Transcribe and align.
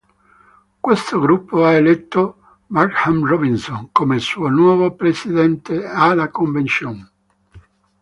Questo 0.79 1.19
gruppo 1.19 1.63
ha 1.63 1.73
eletto 1.73 2.61
Markham 2.69 3.23
Robinson 3.23 3.89
come 3.91 4.17
suo 4.17 4.47
nuovo 4.49 4.95
presidente 4.95 5.85
alla 5.85 6.29
convention. 6.31 7.07